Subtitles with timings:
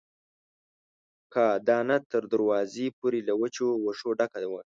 [1.33, 4.59] کاه دانه تر دروازې پورې له وچو وښو ډکه وه.